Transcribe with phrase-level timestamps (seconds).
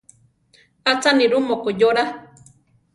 [0.91, 2.03] Acha nirú mokoyóra.